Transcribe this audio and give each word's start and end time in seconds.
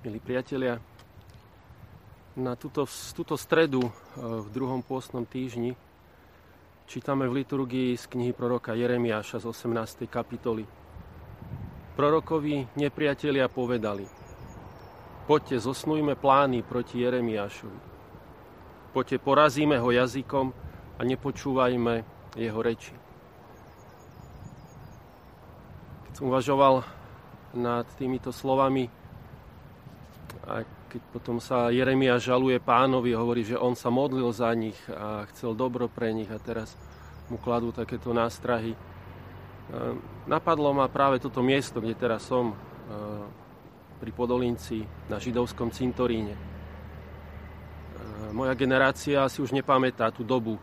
milí 0.00 0.16
priatelia. 0.16 0.80
Na 2.32 2.56
túto, 2.56 2.88
túto 3.12 3.36
stredu 3.36 3.84
e, 3.84 3.92
v 4.16 4.48
druhom 4.48 4.80
pôstnom 4.80 5.28
týždni 5.28 5.76
čítame 6.88 7.28
v 7.28 7.44
liturgii 7.44 7.92
z 8.00 8.08
knihy 8.08 8.32
proroka 8.32 8.72
Jeremiáša 8.72 9.44
z 9.44 9.52
18. 9.52 10.08
kapitoly. 10.08 10.64
Prorokovi 12.00 12.64
nepriatelia 12.80 13.44
povedali 13.52 14.08
Poďte, 15.28 15.60
zosnujme 15.60 16.16
plány 16.16 16.64
proti 16.64 17.04
Jeremiášovi. 17.04 17.80
Poďte, 18.96 19.20
porazíme 19.20 19.76
ho 19.76 19.92
jazykom 19.92 20.46
a 20.96 21.00
nepočúvajme 21.04 21.94
jeho 22.40 22.60
reči. 22.64 22.96
Keď 26.08 26.12
som 26.16 26.32
uvažoval 26.32 26.88
nad 27.52 27.84
týmito 28.00 28.32
slovami, 28.32 28.99
a 30.46 30.64
keď 30.90 31.02
potom 31.12 31.38
sa 31.38 31.68
Jeremia 31.68 32.16
žaluje 32.16 32.58
pánovi, 32.58 33.14
hovorí, 33.14 33.44
že 33.44 33.60
on 33.60 33.76
sa 33.76 33.92
modlil 33.92 34.32
za 34.32 34.50
nich 34.56 34.76
a 34.90 35.28
chcel 35.30 35.54
dobro 35.54 35.86
pre 35.86 36.10
nich 36.10 36.30
a 36.32 36.40
teraz 36.40 36.74
mu 37.30 37.38
kladú 37.38 37.70
takéto 37.70 38.10
nástrahy. 38.10 38.74
Napadlo 40.26 40.74
ma 40.74 40.90
práve 40.90 41.22
toto 41.22 41.46
miesto, 41.46 41.78
kde 41.78 41.94
teraz 41.94 42.26
som, 42.26 42.58
pri 44.02 44.10
Podolinci, 44.10 44.82
na 45.06 45.22
židovskom 45.22 45.70
cintoríne. 45.70 46.34
Moja 48.34 48.58
generácia 48.58 49.22
si 49.30 49.38
už 49.38 49.54
nepamätá 49.54 50.10
tú 50.10 50.26
dobu, 50.26 50.58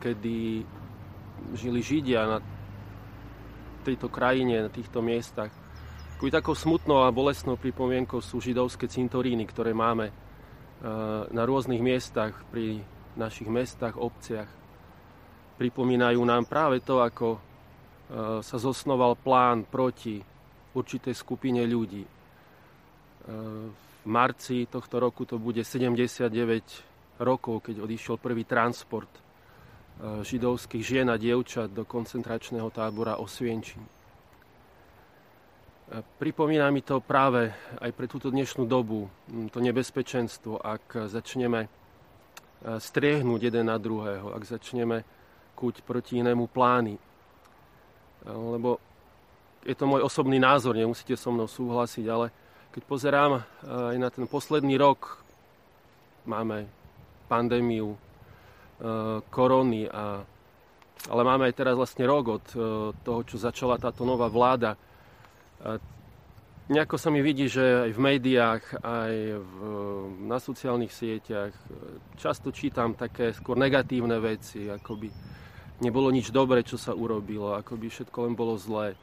kedy 0.00 0.64
žili 1.52 1.80
Židia 1.84 2.24
na 2.24 2.38
tejto 3.84 4.08
krajine, 4.08 4.64
na 4.64 4.70
týchto 4.72 5.04
miestach. 5.04 5.52
Takový 6.20 6.36
takou 6.36 6.52
smutnou 6.52 7.00
a 7.00 7.16
bolestnou 7.16 7.56
pripomienkou 7.56 8.20
sú 8.20 8.44
židovské 8.44 8.84
cintoríny, 8.92 9.48
ktoré 9.48 9.72
máme 9.72 10.12
eh, 10.12 10.14
na 11.32 11.48
rôznych 11.48 11.80
miestach 11.80 12.36
pri 12.52 12.84
našich 13.16 13.48
mestách, 13.48 13.96
obciach. 13.96 14.44
Pripomínajú 15.56 16.20
nám 16.20 16.44
práve 16.44 16.84
to, 16.84 17.00
ako 17.00 17.40
eh, 17.40 18.44
sa 18.44 18.56
zosnoval 18.60 19.16
plán 19.16 19.64
proti 19.64 20.20
určitej 20.76 21.16
skupine 21.16 21.64
ľudí. 21.64 22.04
Eh, 22.04 22.12
v 23.72 24.04
marci 24.04 24.68
tohto 24.68 25.00
roku 25.00 25.24
to 25.24 25.40
bude 25.40 25.64
79 25.64 26.28
rokov, 27.16 27.64
keď 27.64 27.80
odišiel 27.80 28.20
prvý 28.20 28.44
transport 28.44 29.08
židovských 30.04 30.84
žien 30.84 31.08
a 31.08 31.16
dievčat 31.16 31.72
do 31.72 31.88
koncentračného 31.88 32.68
tábora 32.68 33.16
Osvienčím. 33.16 33.99
Pripomína 35.90 36.70
mi 36.70 36.86
to 36.86 37.02
práve 37.02 37.50
aj 37.82 37.90
pre 37.90 38.06
túto 38.06 38.30
dnešnú 38.30 38.62
dobu, 38.62 39.10
to 39.50 39.58
nebezpečenstvo, 39.58 40.62
ak 40.62 41.10
začneme 41.10 41.66
striehnúť 42.62 43.50
jeden 43.50 43.66
na 43.66 43.74
druhého, 43.74 44.30
ak 44.30 44.46
začneme 44.46 45.02
kuť 45.58 45.82
proti 45.82 46.22
inému 46.22 46.46
plány. 46.46 46.94
Lebo 48.22 48.78
je 49.66 49.74
to 49.74 49.90
môj 49.90 50.06
osobný 50.06 50.38
názor, 50.38 50.78
nemusíte 50.78 51.18
so 51.18 51.34
mnou 51.34 51.50
súhlasiť, 51.50 52.06
ale 52.06 52.30
keď 52.70 52.82
pozerám 52.86 53.42
aj 53.66 53.96
na 53.98 54.14
ten 54.14 54.30
posledný 54.30 54.78
rok, 54.78 55.18
máme 56.22 56.70
pandémiu 57.26 57.98
korony, 59.34 59.90
a, 59.90 60.22
ale 61.10 61.22
máme 61.26 61.50
aj 61.50 61.54
teraz 61.58 61.74
vlastne 61.74 62.06
rok 62.06 62.38
od 62.38 62.46
toho, 63.02 63.20
čo 63.26 63.42
začala 63.42 63.74
táto 63.74 64.06
nová 64.06 64.30
vláda 64.30 64.78
nejako 66.70 66.96
sa 66.96 67.10
mi 67.10 67.18
vidí, 67.20 67.50
že 67.50 67.90
aj 67.90 67.90
v 67.90 68.00
médiách, 68.00 68.64
aj 68.78 69.14
v, 69.42 69.52
na 70.22 70.38
sociálnych 70.38 70.94
sieťach 70.94 71.52
často 72.14 72.54
čítam 72.54 72.94
také 72.94 73.34
skôr 73.34 73.58
negatívne 73.58 74.16
veci, 74.22 74.70
ako 74.70 74.92
by 74.94 75.08
nebolo 75.82 76.14
nič 76.14 76.30
dobré, 76.30 76.62
čo 76.62 76.78
sa 76.78 76.94
urobilo, 76.94 77.58
ako 77.58 77.74
by 77.74 77.86
všetko 77.90 78.18
len 78.28 78.34
bolo 78.38 78.54
zlé. 78.54 78.94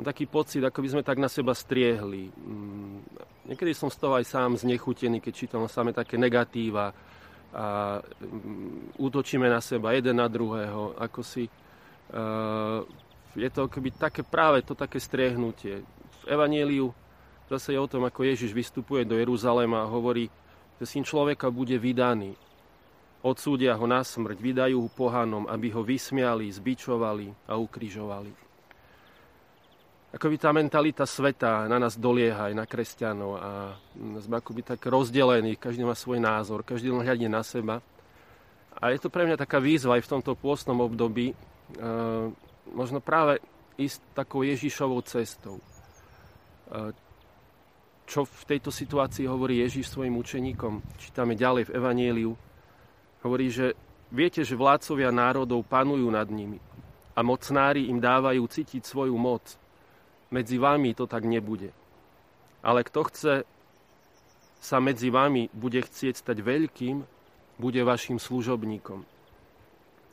Mám 0.00 0.08
taký 0.08 0.24
pocit, 0.24 0.64
ako 0.64 0.80
by 0.80 0.88
sme 0.88 1.02
tak 1.04 1.20
na 1.20 1.28
seba 1.28 1.52
striehli. 1.52 2.32
Mm, 2.32 3.04
niekedy 3.52 3.76
som 3.76 3.92
z 3.92 4.00
toho 4.00 4.16
aj 4.16 4.24
sám 4.24 4.56
znechutený, 4.56 5.20
keď 5.20 5.32
čítam 5.36 5.68
same 5.68 5.92
také 5.92 6.16
negatíva 6.16 6.96
a 7.52 8.00
mm, 8.00 8.96
útočíme 8.96 9.44
na 9.52 9.60
seba 9.60 9.92
jeden 9.92 10.16
na 10.16 10.32
druhého, 10.32 10.96
ako 10.96 11.20
si 11.20 11.44
je 13.38 13.50
to 13.52 13.64
akoby 13.64 13.90
také 13.96 14.20
práve 14.20 14.60
to 14.60 14.76
také 14.76 15.00
striehnutie. 15.00 15.80
V 16.22 16.24
Evanieliu 16.28 16.92
zase 17.48 17.72
je 17.72 17.80
o 17.80 17.88
tom, 17.88 18.04
ako 18.04 18.24
Ježiš 18.24 18.52
vystupuje 18.52 19.04
do 19.08 19.16
Jeruzalema 19.16 19.84
a 19.84 19.92
hovorí, 19.92 20.28
že 20.80 20.84
syn 20.84 21.04
človeka 21.04 21.48
bude 21.48 21.76
vydaný. 21.80 22.36
Odsúdia 23.22 23.78
ho 23.78 23.86
na 23.86 24.02
smrť, 24.02 24.34
vydajú 24.42 24.82
ho 24.82 24.90
pohanom, 24.90 25.46
aby 25.46 25.70
ho 25.70 25.86
vysmiali, 25.86 26.50
zbičovali 26.50 27.46
a 27.46 27.54
ukrižovali. 27.54 28.34
Ako 30.12 30.28
by 30.28 30.36
tá 30.36 30.52
mentalita 30.52 31.08
sveta 31.08 31.64
na 31.70 31.80
nás 31.80 31.96
dolieha 31.96 32.52
aj 32.52 32.54
na 32.58 32.68
kresťanov 32.68 33.32
a 33.40 33.50
sme 34.20 34.42
akoby 34.42 34.60
tak 34.60 34.84
rozdelení, 34.84 35.56
každý 35.56 35.88
má 35.88 35.96
svoj 35.96 36.20
názor, 36.20 36.60
každý 36.66 36.92
len 36.92 37.00
hľadí 37.00 37.32
na 37.32 37.40
seba. 37.40 37.80
A 38.76 38.92
je 38.92 39.00
to 39.00 39.08
pre 39.08 39.24
mňa 39.24 39.40
taká 39.40 39.56
výzva 39.56 39.96
aj 39.96 40.04
v 40.04 40.12
tomto 40.18 40.36
pôstnom 40.36 40.76
období, 40.84 41.32
možno 42.70 43.02
práve 43.02 43.42
ísť 43.80 43.98
takou 44.14 44.46
Ježišovou 44.46 45.02
cestou. 45.02 45.58
Čo 48.06 48.28
v 48.28 48.42
tejto 48.44 48.68
situácii 48.68 49.24
hovorí 49.24 49.64
Ježiš 49.64 49.88
svojim 49.90 50.14
učeníkom? 50.20 50.84
Čítame 51.00 51.34
ďalej 51.34 51.70
v 51.70 51.74
Evanieliu. 51.74 52.32
Hovorí, 53.24 53.48
že 53.48 53.72
viete, 54.12 54.44
že 54.44 54.58
vládcovia 54.58 55.08
národov 55.14 55.64
panujú 55.64 56.10
nad 56.12 56.28
nimi 56.28 56.60
a 57.16 57.20
mocnári 57.24 57.88
im 57.88 58.00
dávajú 58.00 58.44
cítiť 58.44 58.84
svoju 58.84 59.16
moc. 59.16 59.44
Medzi 60.32 60.56
vami 60.56 60.96
to 60.96 61.04
tak 61.04 61.24
nebude. 61.28 61.72
Ale 62.64 62.84
kto 62.84 63.00
chce 63.08 63.34
sa 64.62 64.78
medzi 64.78 65.10
vami 65.10 65.50
bude 65.52 65.82
chcieť 65.82 66.22
stať 66.22 66.38
veľkým, 66.40 67.04
bude 67.60 67.80
vašim 67.84 68.16
služobníkom. 68.16 69.04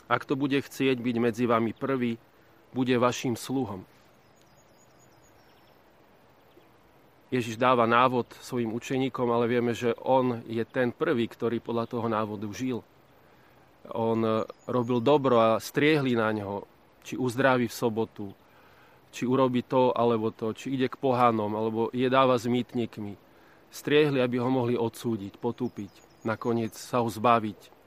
Ak 0.10 0.26
to 0.26 0.34
bude 0.34 0.58
chcieť 0.58 0.98
byť 1.00 1.16
medzi 1.22 1.46
vami 1.46 1.72
prvý, 1.72 2.18
bude 2.74 2.94
vašim 2.98 3.34
sluhom. 3.34 3.86
Ježiš 7.30 7.62
dáva 7.62 7.86
návod 7.86 8.26
svojim 8.42 8.74
učeníkom, 8.74 9.30
ale 9.30 9.46
vieme, 9.46 9.78
že 9.78 9.94
on 10.02 10.42
je 10.50 10.66
ten 10.66 10.90
prvý, 10.90 11.30
ktorý 11.30 11.62
podľa 11.62 11.86
toho 11.86 12.08
návodu 12.10 12.50
žil. 12.50 12.82
On 13.94 14.46
robil 14.66 14.98
dobro 14.98 15.38
a 15.38 15.62
striehli 15.62 16.18
na 16.18 16.34
ňo, 16.34 16.66
či 17.06 17.14
uzdraví 17.22 17.70
v 17.70 17.78
sobotu, 17.78 18.34
či 19.14 19.30
urobi 19.30 19.62
to 19.62 19.94
alebo 19.94 20.34
to, 20.34 20.58
či 20.58 20.74
ide 20.74 20.90
k 20.90 20.98
pohanom, 20.98 21.54
alebo 21.54 21.94
je 21.94 22.10
dáva 22.10 22.34
s 22.34 22.50
mýtnikmi. 22.50 23.14
Striehli, 23.70 24.18
aby 24.18 24.42
ho 24.42 24.50
mohli 24.50 24.74
odsúdiť, 24.74 25.38
potúpiť, 25.38 26.26
nakoniec 26.26 26.74
sa 26.74 27.06
ho 27.06 27.10
zbaviť. 27.10 27.78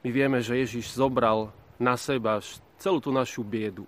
My 0.00 0.08
vieme, 0.08 0.40
že 0.40 0.56
Ježiš 0.56 0.96
zobral 0.96 1.52
na 1.76 2.00
seba 2.00 2.40
celú 2.82 2.98
tú 2.98 3.14
našu 3.14 3.46
biedu, 3.46 3.86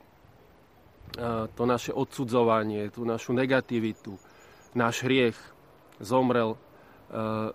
to 1.58 1.62
naše 1.66 1.90
odsudzovanie, 1.90 2.94
tú 2.94 3.02
našu 3.02 3.34
negativitu, 3.34 4.14
náš 4.78 5.02
hriech, 5.02 5.38
zomrel 5.98 6.54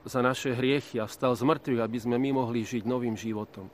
za 0.04 0.20
naše 0.20 0.56
hriechy 0.56 1.00
a 1.00 1.08
vstal 1.08 1.36
z 1.36 1.44
mŕtvych, 1.44 1.84
aby 1.84 1.98
sme 2.00 2.16
my 2.16 2.44
mohli 2.44 2.64
žiť 2.64 2.84
novým 2.88 3.16
životom. 3.16 3.68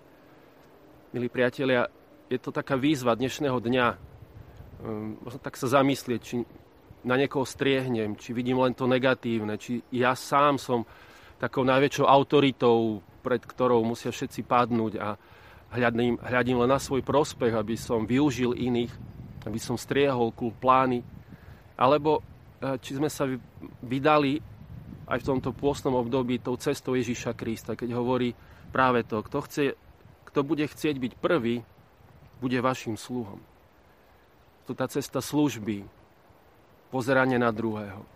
Milí 1.14 1.30
priatelia, 1.30 1.86
je 2.26 2.40
to 2.42 2.50
taká 2.50 2.74
výzva 2.74 3.14
dnešného 3.14 3.62
dňa. 3.62 3.88
Ehm, 3.94 5.16
možno 5.22 5.40
tak 5.40 5.56
sa 5.56 5.70
zamyslieť, 5.70 6.22
či 6.22 6.42
na 7.06 7.16
niekoho 7.16 7.46
striehnem, 7.46 8.18
či 8.18 8.34
vidím 8.34 8.58
len 8.58 8.74
to 8.74 8.90
negatívne, 8.90 9.62
či 9.62 9.78
ja 9.94 10.18
sám 10.18 10.58
som 10.58 10.82
takou 11.38 11.62
najväčšou 11.62 12.04
autoritou, 12.10 13.06
pred 13.22 13.46
ktorou 13.46 13.86
musia 13.86 14.10
všetci 14.10 14.42
padnúť 14.42 14.94
a, 14.98 15.14
hľadím, 15.76 16.16
hľadím 16.24 16.64
len 16.64 16.72
na 16.72 16.80
svoj 16.80 17.04
prospech, 17.04 17.54
aby 17.54 17.76
som 17.76 18.08
využil 18.08 18.56
iných, 18.56 18.92
aby 19.46 19.60
som 19.62 19.78
striehol 19.78 20.34
kul 20.34 20.56
plány, 20.56 21.06
alebo 21.76 22.24
e, 22.64 22.80
či 22.82 22.98
sme 22.98 23.12
sa 23.12 23.28
vydali 23.84 24.42
aj 25.06 25.22
v 25.22 25.28
tomto 25.28 25.54
pôstnom 25.54 25.94
období 26.02 26.42
tou 26.42 26.58
cestou 26.58 26.98
Ježíša 26.98 27.38
Krista, 27.38 27.78
keď 27.78 27.94
hovorí 27.94 28.34
práve 28.74 29.06
to, 29.06 29.22
kto, 29.22 29.40
chce, 29.46 29.64
kto 30.32 30.40
bude 30.42 30.66
chcieť 30.66 30.96
byť 30.98 31.14
prvý, 31.22 31.62
bude 32.42 32.58
vašim 32.60 32.98
sluhom. 32.98 33.40
To 34.66 34.74
tá 34.74 34.90
cesta 34.90 35.22
služby, 35.22 35.86
pozeranie 36.90 37.38
na 37.38 37.54
druhého, 37.54 38.02
e, 38.02 38.10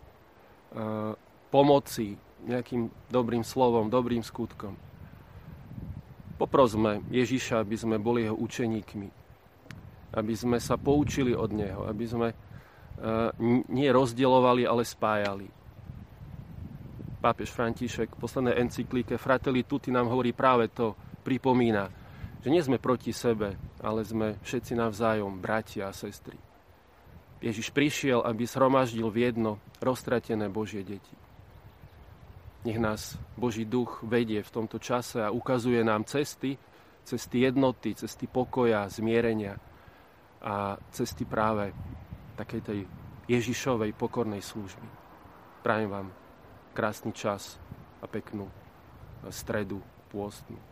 pomoci 1.54 2.18
nejakým 2.40 2.90
dobrým 3.12 3.44
slovom, 3.46 3.92
dobrým 3.92 4.24
skutkom. 4.24 4.89
Poprosme 6.40 7.04
Ježiša, 7.12 7.60
aby 7.60 7.76
sme 7.76 8.00
boli 8.00 8.24
jeho 8.24 8.40
učeníkmi. 8.40 9.10
Aby 10.16 10.34
sme 10.34 10.58
sa 10.64 10.80
poučili 10.80 11.36
od 11.36 11.52
neho. 11.52 11.84
Aby 11.84 12.06
sme 12.08 12.28
nie 13.68 13.88
rozdielovali, 13.92 14.64
ale 14.64 14.88
spájali. 14.88 15.48
Pápež 17.20 17.52
František 17.52 18.16
v 18.16 18.22
poslednej 18.24 18.56
encyklike 18.64 19.20
Fratelli 19.20 19.68
Tutti 19.68 19.92
nám 19.92 20.08
hovorí 20.08 20.32
práve 20.32 20.72
to, 20.72 20.96
pripomína, 21.20 21.92
že 22.40 22.48
nie 22.48 22.64
sme 22.64 22.80
proti 22.80 23.12
sebe, 23.12 23.60
ale 23.84 24.08
sme 24.08 24.40
všetci 24.40 24.72
navzájom 24.80 25.44
bratia 25.44 25.92
a 25.92 25.96
sestry. 25.96 26.40
Ježiš 27.44 27.76
prišiel, 27.76 28.24
aby 28.24 28.48
zhromaždil 28.48 29.12
v 29.12 29.32
jedno 29.32 29.60
roztratené 29.84 30.48
Božie 30.48 30.84
deti. 30.88 31.19
Nech 32.68 32.80
nás 32.80 33.16
Boží 33.40 33.64
duch 33.64 34.04
vedie 34.04 34.44
v 34.44 34.52
tomto 34.52 34.80
čase 34.84 35.24
a 35.24 35.32
ukazuje 35.32 35.80
nám 35.80 36.04
cesty, 36.04 36.60
cesty 37.08 37.48
jednoty, 37.48 37.96
cesty 37.96 38.28
pokoja, 38.28 38.92
zmierenia 38.92 39.56
a 40.44 40.76
cesty 40.92 41.24
práve 41.24 41.72
takej 42.36 42.62
tej 42.62 42.80
Ježišovej 43.32 43.96
pokornej 43.96 44.44
služby. 44.44 44.88
Prajem 45.64 45.90
vám 45.92 46.08
krásny 46.76 47.12
čas 47.16 47.60
a 48.04 48.08
peknú 48.08 48.48
stredu 49.32 49.80
pôstnu. 50.12 50.69